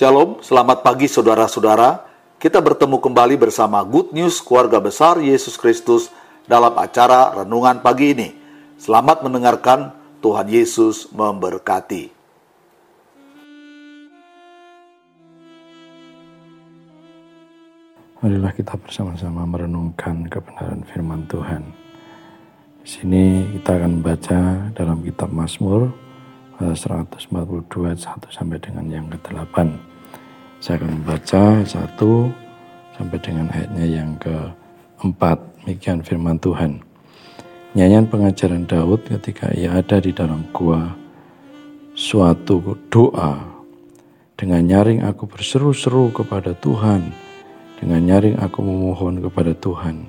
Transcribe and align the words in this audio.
Shalom, 0.00 0.40
selamat 0.40 0.80
pagi 0.80 1.04
saudara-saudara. 1.04 2.08
Kita 2.40 2.56
bertemu 2.64 3.04
kembali 3.04 3.36
bersama 3.36 3.84
Good 3.84 4.16
News 4.16 4.40
Keluarga 4.40 4.80
Besar 4.80 5.20
Yesus 5.20 5.60
Kristus 5.60 6.08
dalam 6.48 6.72
acara 6.80 7.36
Renungan 7.36 7.84
Pagi 7.84 8.16
ini. 8.16 8.32
Selamat 8.80 9.20
mendengarkan, 9.20 9.92
Tuhan 10.24 10.48
Yesus 10.48 11.12
memberkati. 11.12 12.08
Marilah 18.24 18.56
kita 18.56 18.80
bersama-sama 18.80 19.44
merenungkan 19.44 20.24
kebenaran 20.32 20.80
firman 20.88 21.28
Tuhan. 21.28 21.60
Di 22.80 22.88
sini 22.88 23.24
kita 23.60 23.76
akan 23.76 24.00
membaca 24.00 24.40
dalam 24.72 25.04
kitab 25.04 25.28
Mazmur 25.28 25.92
142 26.56 27.68
1 27.68 28.00
sampai 28.32 28.56
dengan 28.64 28.88
yang 28.88 29.04
ke-8. 29.12 29.89
Saya 30.60 30.76
akan 30.84 31.00
membaca 31.00 31.64
1 31.64 31.98
sampai 32.94 33.18
dengan 33.24 33.48
ayatnya 33.50 33.86
yang 33.88 34.14
ke-4. 34.20 35.20
Demikian 35.64 36.04
firman 36.04 36.36
Tuhan. 36.36 36.84
Nyanyian 37.72 38.06
pengajaran 38.06 38.68
Daud 38.68 39.02
ketika 39.08 39.50
ia 39.56 39.74
ada 39.80 39.96
di 39.98 40.12
dalam 40.12 40.44
gua 40.52 40.92
suatu 41.96 42.76
doa. 42.92 43.40
Dengan 44.36 44.64
nyaring 44.64 45.04
aku 45.04 45.26
berseru-seru 45.26 46.12
kepada 46.12 46.52
Tuhan. 46.56 47.12
Dengan 47.80 48.00
nyaring 48.04 48.36
aku 48.40 48.60
memohon 48.60 49.24
kepada 49.24 49.56
Tuhan. 49.56 50.06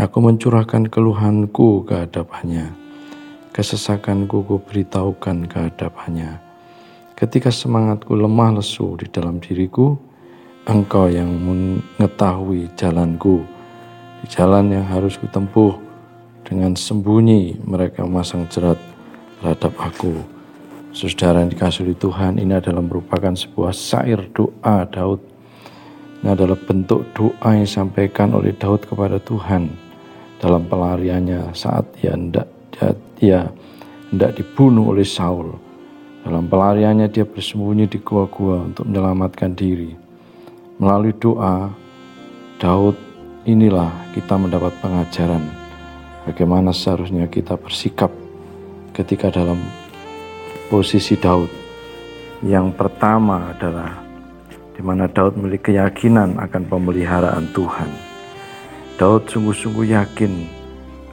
Aku 0.00 0.18
mencurahkan 0.24 0.88
keluhanku 0.88 1.84
ke 1.84 2.08
hadapannya 2.08 2.88
kesesakanku 3.58 4.46
ku 4.46 4.62
beritahukan 4.62 5.50
ke 5.50 5.58
hadapannya. 5.66 6.47
Ketika 7.18 7.50
semangatku 7.50 8.14
lemah 8.14 8.62
lesu 8.62 8.94
di 8.94 9.10
dalam 9.10 9.42
diriku, 9.42 9.98
engkau 10.70 11.10
yang 11.10 11.26
mengetahui 11.26 12.70
jalanku, 12.78 13.42
di 14.22 14.26
jalan 14.30 14.70
yang 14.70 14.86
harus 14.86 15.18
kutempuh, 15.18 15.74
dengan 16.46 16.78
sembunyi 16.78 17.58
mereka 17.66 18.06
memasang 18.06 18.46
jerat 18.46 18.78
terhadap 19.42 19.74
aku. 19.82 20.14
Saudara 20.94 21.42
yang 21.42 21.50
dikasih 21.50 21.90
Tuhan, 21.98 22.38
ini 22.38 22.54
adalah 22.54 22.86
merupakan 22.86 23.34
sebuah 23.34 23.74
syair 23.74 24.30
doa 24.30 24.86
Daud. 24.86 25.18
Ini 26.22 26.38
adalah 26.38 26.54
bentuk 26.54 27.02
doa 27.18 27.50
yang 27.50 27.66
disampaikan 27.66 28.30
oleh 28.30 28.54
Daud 28.54 28.86
kepada 28.86 29.18
Tuhan 29.18 29.66
dalam 30.38 30.70
pelariannya 30.70 31.50
saat 31.50 31.82
ia 31.98 32.14
hendak 32.14 32.46
dia 33.18 33.50
hendak 34.14 34.38
dibunuh 34.38 34.94
oleh 34.94 35.02
Saul. 35.02 35.66
Dalam 36.28 36.44
pelariannya 36.44 37.08
dia 37.08 37.24
bersembunyi 37.24 37.88
di 37.88 38.04
gua-gua 38.04 38.68
untuk 38.68 38.84
menyelamatkan 38.84 39.56
diri. 39.56 39.96
Melalui 40.76 41.16
doa, 41.16 41.72
Daud 42.60 43.00
inilah 43.48 43.88
kita 44.12 44.36
mendapat 44.36 44.76
pengajaran 44.84 45.40
bagaimana 46.28 46.76
seharusnya 46.76 47.32
kita 47.32 47.56
bersikap 47.56 48.12
ketika 48.92 49.32
dalam 49.32 49.56
posisi 50.68 51.16
Daud. 51.16 51.48
Yang 52.44 52.76
pertama 52.76 53.56
adalah 53.56 53.96
di 54.76 54.84
mana 54.84 55.08
Daud 55.08 55.32
memiliki 55.40 55.72
keyakinan 55.72 56.36
akan 56.44 56.68
pemeliharaan 56.68 57.56
Tuhan. 57.56 57.88
Daud 59.00 59.32
sungguh-sungguh 59.32 59.96
yakin 59.96 60.44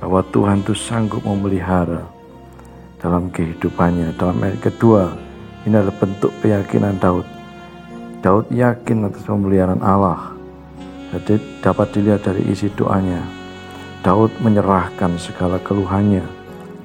bahwa 0.04 0.28
Tuhan 0.28 0.60
itu 0.60 0.76
sanggup 0.76 1.24
memelihara 1.24 2.04
dalam 3.06 3.30
kehidupannya. 3.30 4.17
Dalam 4.17 4.42
ayat 4.42 4.66
kedua, 4.66 5.14
ini 5.70 5.78
adalah 5.78 5.94
bentuk 6.02 6.34
keyakinan 6.42 6.98
Daud. 6.98 7.30
Daud 8.25 8.50
yakin 8.50 9.06
atas 9.06 9.22
pemeliharaan 9.30 9.86
Allah. 9.86 10.34
Jadi 11.13 11.38
dapat 11.62 11.94
dilihat 11.94 12.25
dari 12.25 12.41
isi 12.50 12.74
doanya. 12.74 13.22
Daud 14.02 14.34
menyerahkan 14.41 15.22
segala 15.22 15.62
keluhannya, 15.62 16.25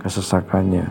kesesakannya. 0.05 0.85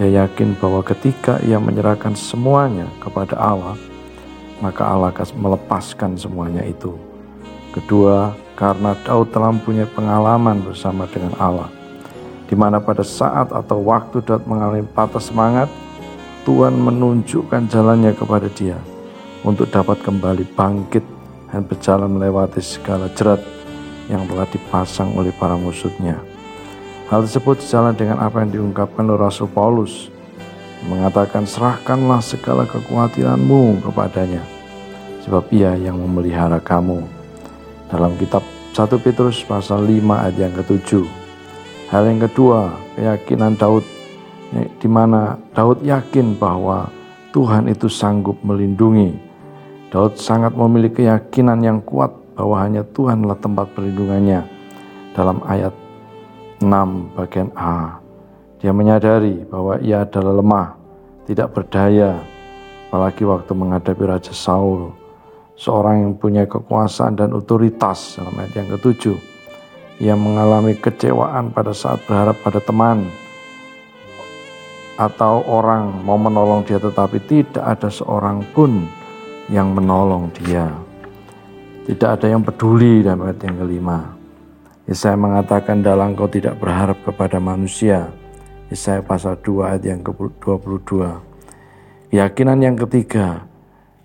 Dia 0.00 0.24
yakin 0.24 0.56
bahwa 0.56 0.80
ketika 0.80 1.36
ia 1.44 1.60
menyerahkan 1.60 2.16
semuanya 2.16 2.88
kepada 3.04 3.36
Allah, 3.36 3.76
maka 4.64 4.88
Allah 4.88 5.12
akan 5.12 5.28
melepaskan 5.36 6.16
semuanya 6.16 6.64
itu. 6.64 6.96
Kedua, 7.76 8.32
karena 8.56 8.96
Daud 9.04 9.28
telah 9.28 9.52
mempunyai 9.52 9.86
pengalaman 9.92 10.64
bersama 10.64 11.04
dengan 11.12 11.36
Allah, 11.36 11.68
di 12.48 12.56
mana 12.56 12.80
pada 12.80 13.04
saat 13.04 13.52
atau 13.52 13.84
waktu 13.84 14.24
Daud 14.24 14.48
mengalami 14.48 14.82
patah 14.88 15.20
semangat, 15.20 15.68
Tuhan 16.48 16.72
menunjukkan 16.80 17.68
jalannya 17.68 18.16
kepada 18.16 18.48
dia 18.48 18.80
untuk 19.44 19.68
dapat 19.68 20.00
kembali 20.00 20.48
bangkit 20.56 21.04
dan 21.52 21.68
berjalan 21.68 22.08
melewati 22.08 22.64
segala 22.64 23.12
jerat 23.12 23.44
yang 24.08 24.24
telah 24.24 24.48
dipasang 24.48 25.12
oleh 25.12 25.28
para 25.36 25.60
musuhnya. 25.60 26.16
Hal 27.12 27.28
tersebut 27.28 27.60
sejalan 27.60 27.92
dengan 27.92 28.20
apa 28.20 28.40
yang 28.40 28.52
diungkapkan 28.52 29.04
oleh 29.04 29.20
Rasul 29.20 29.48
Paulus, 29.52 30.08
mengatakan 30.88 31.44
serahkanlah 31.44 32.24
segala 32.24 32.64
kekhawatiranmu 32.64 33.84
kepadanya, 33.84 34.40
sebab 35.24 35.44
ia 35.52 35.76
yang 35.76 36.00
memelihara 36.00 36.60
kamu 36.60 37.04
dalam 37.92 38.16
kitab 38.16 38.44
1 38.72 39.04
Petrus 39.04 39.44
pasal 39.44 39.84
5 39.84 40.04
ayat 40.16 40.36
yang 40.36 40.54
ketujuh. 40.56 41.17
Hal 41.88 42.04
yang 42.04 42.20
kedua, 42.20 42.68
keyakinan 43.00 43.56
Daud 43.56 43.80
di 44.76 44.88
mana 44.88 45.40
Daud 45.56 45.80
yakin 45.80 46.36
bahwa 46.36 46.84
Tuhan 47.32 47.64
itu 47.64 47.88
sanggup 47.88 48.36
melindungi. 48.44 49.16
Daud 49.88 50.20
sangat 50.20 50.52
memiliki 50.52 51.08
keyakinan 51.08 51.64
yang 51.64 51.80
kuat 51.80 52.12
bahwa 52.36 52.60
hanya 52.60 52.84
Tuhanlah 52.92 53.40
tempat 53.40 53.72
perlindungannya. 53.72 54.44
Dalam 55.16 55.40
ayat 55.48 55.72
6 56.60 57.16
bagian 57.16 57.48
A, 57.56 57.96
dia 58.60 58.76
menyadari 58.76 59.48
bahwa 59.48 59.80
ia 59.80 60.04
adalah 60.04 60.44
lemah, 60.44 60.68
tidak 61.24 61.56
berdaya, 61.56 62.20
apalagi 62.92 63.24
waktu 63.24 63.52
menghadapi 63.56 64.04
Raja 64.04 64.36
Saul 64.36 64.92
seorang 65.56 66.04
yang 66.04 66.14
punya 66.20 66.44
kekuasaan 66.44 67.16
dan 67.16 67.32
otoritas 67.32 68.20
dalam 68.20 68.36
ayat 68.44 68.52
yang 68.60 68.68
ketujuh 68.76 69.37
ia 69.98 70.14
mengalami 70.14 70.78
kecewaan 70.78 71.50
pada 71.50 71.74
saat 71.74 71.98
berharap 72.06 72.38
pada 72.42 72.62
teman 72.62 73.10
atau 74.98 75.42
orang 75.46 75.90
mau 76.02 76.18
menolong 76.18 76.66
dia 76.66 76.78
tetapi 76.78 77.18
tidak 77.26 77.62
ada 77.62 77.90
seorang 77.90 78.42
pun 78.54 78.86
yang 79.50 79.74
menolong 79.74 80.30
dia. 80.42 80.70
Tidak 81.88 82.08
ada 82.20 82.26
yang 82.28 82.44
peduli 82.44 83.00
dalam 83.00 83.24
ayat 83.24 83.40
yang 83.48 83.56
kelima. 83.64 83.98
Yesaya 84.84 85.16
mengatakan 85.16 85.80
dalam 85.80 86.12
kau 86.12 86.28
tidak 86.28 86.60
berharap 86.60 87.00
kepada 87.00 87.40
manusia. 87.40 88.12
Yesaya 88.68 89.00
pasal 89.00 89.40
2 89.40 89.64
ayat 89.72 89.82
yang 89.88 90.00
ke-22 90.04 90.92
Keyakinan 92.12 92.60
yang 92.60 92.76
ketiga 92.76 93.48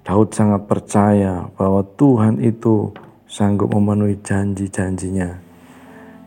Daud 0.03 0.35
sangat 0.35 0.67
percaya 0.67 1.47
bahwa 1.55 1.83
Tuhan 1.95 2.43
itu 2.43 2.91
sanggup 3.23 3.71
memenuhi 3.71 4.19
janji-janjinya. 4.19 5.52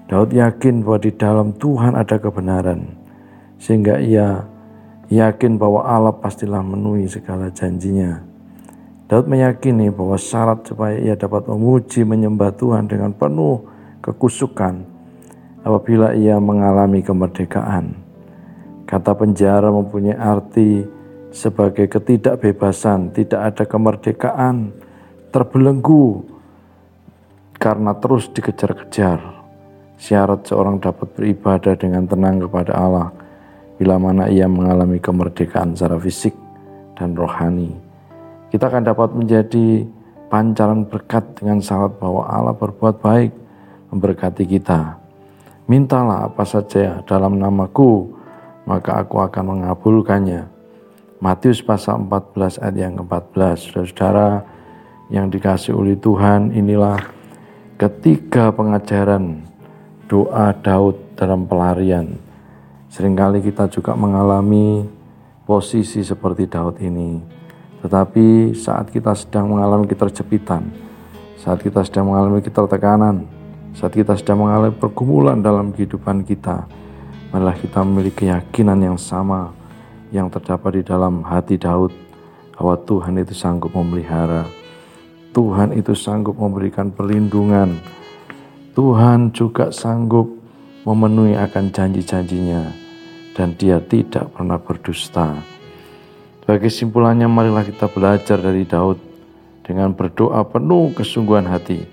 Daud 0.07 0.31
yakin 0.31 0.87
bahwa 0.87 0.99
di 1.03 1.11
dalam 1.11 1.51
Tuhan 1.59 1.99
ada 1.99 2.15
kebenaran, 2.23 2.95
sehingga 3.59 3.99
ia 3.99 4.47
yakin 5.11 5.59
bahwa 5.59 5.83
Allah 5.83 6.15
pastilah 6.15 6.63
memenuhi 6.63 7.11
segala 7.11 7.51
janjinya. 7.51 8.23
Daud 9.07 9.27
meyakini 9.31 9.91
bahwa 9.91 10.19
syarat 10.19 10.67
supaya 10.67 10.99
ia 10.99 11.15
dapat 11.15 11.47
memuji 11.47 12.03
menyembah 12.03 12.55
Tuhan 12.55 12.91
dengan 12.91 13.15
penuh 13.15 13.63
kekusukan 14.03 14.83
apabila 15.63 16.15
ia 16.15 16.39
mengalami 16.43 17.03
kemerdekaan. 17.07 17.99
Kata 18.87 19.15
penjara 19.19 19.71
mempunyai 19.71 20.15
arti 20.15 20.87
sebagai 21.35 21.91
ketidakbebasan, 21.91 23.11
tidak 23.11 23.55
ada 23.55 23.65
kemerdekaan, 23.67 24.71
terbelenggu 25.35 26.23
karena 27.59 27.95
terus 27.99 28.31
dikejar-kejar. 28.31 29.36
Syarat 29.97 30.45
seorang 30.45 30.77
dapat 30.77 31.09
beribadah 31.17 31.73
dengan 31.77 32.05
tenang 32.05 32.45
kepada 32.45 32.73
Allah 32.77 33.09
bila 33.81 33.97
mana 33.97 34.29
ia 34.29 34.45
mengalami 34.45 35.01
kemerdekaan 35.01 35.77
secara 35.77 35.97
fisik 36.01 36.37
dan 36.97 37.17
rohani. 37.17 37.73
Kita 38.53 38.69
akan 38.69 38.85
dapat 38.85 39.13
menjadi 39.17 39.85
pancaran 40.29 40.85
berkat 40.89 41.25
dengan 41.37 41.61
syarat 41.61 41.97
bahwa 41.97 42.29
Allah 42.29 42.57
berbuat 42.57 43.01
baik 43.01 43.33
memberkati 43.93 44.45
kita. 44.45 45.01
Mintalah 45.67 46.31
apa 46.31 46.45
saja 46.47 47.03
dalam 47.05 47.41
namaku, 47.41 48.13
maka 48.69 49.03
aku 49.03 49.19
akan 49.19 49.45
mengabulkannya 49.45 50.57
Matius 51.17 51.65
pasal 51.65 52.05
14 52.05 52.61
ayat 52.61 52.77
yang 52.77 52.95
ke-14. 53.01 53.57
Saudara-saudara 53.57 54.45
yang 55.09 55.33
dikasih 55.33 55.73
oleh 55.73 55.97
Tuhan, 55.97 56.53
inilah 56.53 57.01
ketiga 57.81 58.53
pengajaran 58.53 59.41
doa 60.07 60.55
Daud 60.55 61.19
dalam 61.19 61.47
pelarian. 61.51 62.15
Seringkali 62.91 63.43
kita 63.43 63.67
juga 63.67 63.99
mengalami 63.99 64.87
posisi 65.43 66.07
seperti 66.07 66.47
Daud 66.47 66.79
ini. 66.79 67.19
Tetapi 67.83 68.55
saat 68.55 68.91
kita 68.91 69.15
sedang 69.19 69.53
mengalami 69.53 69.87
keterjepitan, 69.91 70.71
saat 71.39 71.63
kita 71.63 71.83
sedang 71.83 72.11
mengalami 72.11 72.43
ketertekanan, 72.43 73.27
saat 73.77 73.93
kita 73.93 74.17
sedang 74.17 74.47
mengalami 74.47 74.75
pergumulan 74.75 75.39
dalam 75.43 75.75
kehidupan 75.75 76.25
kita, 76.25 76.67
marilah 77.31 77.55
kita 77.59 77.83
memiliki 77.83 78.27
keyakinan 78.27 78.79
yang 78.81 78.99
sama 78.99 79.53
yang 80.15 80.31
terdapat 80.31 80.81
di 80.81 80.83
dalam 80.87 81.27
hati 81.27 81.59
Daud 81.59 81.91
bahwa 82.57 82.79
Tuhan 82.79 83.21
itu 83.21 83.35
sanggup 83.37 83.75
memelihara, 83.77 84.49
Tuhan 85.37 85.77
itu 85.77 85.93
sanggup 85.93 86.41
memberikan 86.41 86.89
perlindungan, 86.89 87.77
Tuhan 88.77 89.33
juga 89.33 89.73
sanggup 89.73 90.37
memenuhi 90.85 91.33
akan 91.33 91.73
janji-janjinya 91.73 92.61
dan 93.33 93.57
dia 93.57 93.81
tidak 93.81 94.29
pernah 94.37 94.61
berdusta. 94.61 95.33
Sebagai 96.45 96.69
simpulannya 96.69 97.25
marilah 97.25 97.65
kita 97.65 97.89
belajar 97.89 98.37
dari 98.37 98.69
Daud 98.69 99.01
dengan 99.65 99.97
berdoa 99.97 100.45
penuh 100.45 100.93
kesungguhan 100.93 101.49
hati 101.49 101.89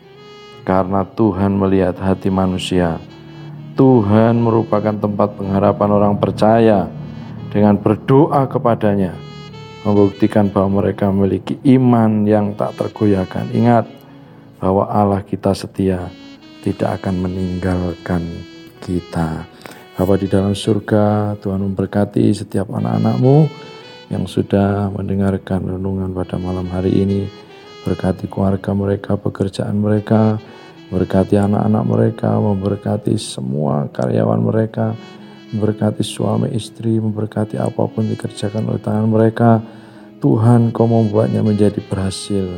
karena 0.68 1.07
Tuhan 1.07 1.56
melihat 1.56 1.95
hati 2.03 2.27
manusia. 2.27 3.00
Tuhan 3.80 4.44
merupakan 4.44 4.91
tempat 4.91 5.39
pengharapan 5.39 5.88
orang 5.88 6.19
percaya 6.19 6.91
dengan 7.47 7.80
berdoa 7.80 8.44
kepadanya 8.51 9.15
membuktikan 9.88 10.51
bahwa 10.51 10.83
mereka 10.83 11.07
memiliki 11.07 11.56
iman 11.63 12.27
yang 12.27 12.51
tak 12.59 12.75
tergoyahkan. 12.75 13.56
Ingat 13.56 13.88
bahwa 14.59 14.83
Allah 14.91 15.24
kita 15.24 15.56
setia 15.56 16.12
tidak 16.63 17.04
akan 17.04 17.27
meninggalkan 17.27 18.24
kita. 18.80 19.44
Bapa 19.94 20.15
di 20.18 20.31
dalam 20.31 20.56
surga, 20.56 21.38
Tuhan 21.38 21.60
memberkati 21.60 22.33
setiap 22.33 22.71
anak-anakmu 22.71 23.45
yang 24.10 24.25
sudah 24.25 24.89
mendengarkan 24.89 25.77
renungan 25.77 26.15
pada 26.15 26.39
malam 26.39 26.65
hari 26.71 27.04
ini. 27.04 27.21
Berkati 27.83 28.31
keluarga 28.31 28.71
mereka, 28.71 29.19
pekerjaan 29.19 29.75
mereka, 29.75 30.39
berkati 30.88 31.36
anak-anak 31.36 31.83
mereka, 31.83 32.31
memberkati 32.39 33.13
semua 33.19 33.92
karyawan 33.92 34.39
mereka, 34.39 34.95
memberkati 35.51 36.01
suami 36.01 36.56
istri, 36.56 36.98
memberkati 36.98 37.59
apa 37.59 37.86
pun 37.86 38.07
dikerjakan 38.07 38.71
oleh 38.71 38.81
tangan 38.81 39.07
mereka. 39.12 39.59
Tuhan, 40.24 40.71
kau 40.71 40.88
membuatnya 40.88 41.44
menjadi 41.44 41.83
berhasil. 41.83 42.56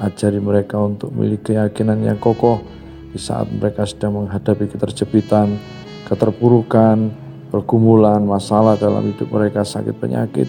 Ajari 0.00 0.40
mereka 0.40 0.80
untuk 0.80 1.12
memiliki 1.12 1.52
keyakinan 1.52 2.00
yang 2.00 2.16
kokoh, 2.16 2.81
di 3.12 3.20
saat 3.20 3.46
mereka 3.52 3.84
sedang 3.84 4.24
menghadapi 4.24 4.72
keterjepitan, 4.72 5.60
keterpurukan, 6.08 7.12
pergumulan, 7.52 8.24
masalah 8.24 8.80
dalam 8.80 9.04
hidup 9.12 9.28
mereka, 9.28 9.62
sakit 9.62 9.92
penyakit, 10.00 10.48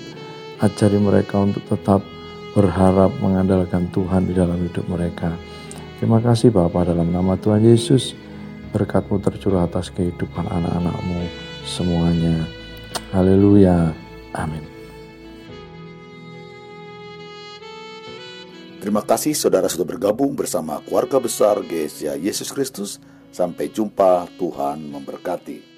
ajari 0.64 0.98
mereka 0.98 1.44
untuk 1.44 1.62
tetap 1.68 2.00
berharap 2.56 3.12
mengandalkan 3.20 3.92
Tuhan 3.92 4.24
di 4.26 4.34
dalam 4.34 4.56
hidup 4.64 4.88
mereka. 4.88 5.36
Terima 6.00 6.24
kasih 6.24 6.56
Bapa 6.56 6.88
dalam 6.88 7.12
nama 7.12 7.36
Tuhan 7.36 7.64
Yesus, 7.64 8.16
berkatmu 8.72 9.20
tercurah 9.20 9.68
atas 9.68 9.92
kehidupan 9.92 10.48
anak-anakmu 10.48 11.28
semuanya. 11.68 12.48
Haleluya. 13.12 13.92
Amin. 14.34 14.73
Terima 18.84 19.00
kasih 19.00 19.32
saudara 19.32 19.72
sudah 19.72 19.88
bergabung 19.88 20.36
bersama 20.36 20.84
keluarga 20.84 21.16
besar 21.16 21.56
GSA 21.64 22.20
Yesus 22.20 22.52
Kristus. 22.52 23.00
Sampai 23.32 23.72
jumpa, 23.72 24.28
Tuhan 24.36 24.92
memberkati. 24.92 25.73